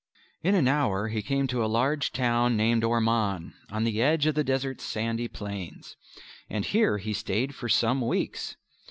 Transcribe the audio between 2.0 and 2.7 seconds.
town